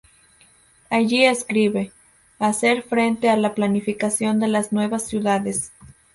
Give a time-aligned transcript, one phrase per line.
[0.89, 1.91] Allí escribe:
[2.39, 5.71] "...hacer frente a la planificación de las nuevas ciudades.